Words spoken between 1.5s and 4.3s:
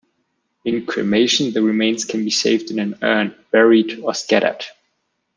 the remains can be saved in an urn, buried, or